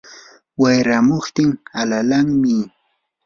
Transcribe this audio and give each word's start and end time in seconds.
wayramuptin 0.61 1.51
alalanmi. 1.79 2.57